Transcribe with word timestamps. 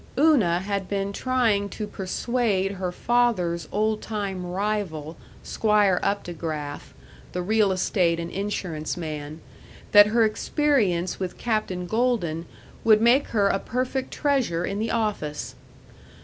§3 0.15 0.23
Una 0.29 0.61
had 0.61 0.89
been 0.89 1.13
trying 1.13 1.69
to 1.69 1.85
persuade 1.85 2.71
her 2.71 2.91
father's 2.91 3.67
old 3.71 4.01
time 4.01 4.43
rival, 4.47 5.15
Squire 5.43 5.99
Updegraff, 6.01 6.95
the 7.33 7.43
real 7.43 7.71
estate 7.71 8.19
and 8.19 8.31
insurance 8.31 8.97
man, 8.97 9.41
that 9.91 10.07
her 10.07 10.25
experience 10.25 11.19
with 11.19 11.37
Captain 11.37 11.85
Golden 11.85 12.47
would 12.83 12.99
make 12.99 13.27
her 13.27 13.47
a 13.47 13.59
perfect 13.59 14.11
treasure 14.11 14.65
in 14.65 14.79
the 14.79 14.89
office. 14.89 15.53